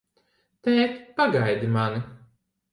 Tēt, 0.69 0.97
pagaidi 1.21 1.71
mani! 1.79 2.05